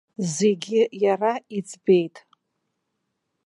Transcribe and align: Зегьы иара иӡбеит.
Зегьы 0.35 0.81
иара 1.03 1.33
иӡбеит. 1.57 2.15